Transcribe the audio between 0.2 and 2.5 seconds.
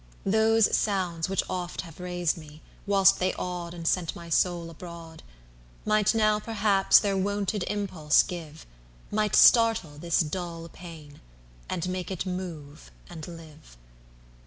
Those sounds which oft have raised